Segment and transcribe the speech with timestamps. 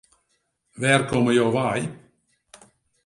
[0.79, 1.81] Wêr komme jo wei?